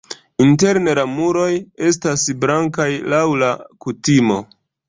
[0.43, 1.51] Interne la muroj
[1.89, 3.55] estas blankaj laŭ la
[3.87, 4.41] kutimo.